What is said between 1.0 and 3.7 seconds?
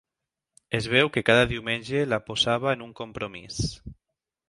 que cada diumenge la posava en un compromís.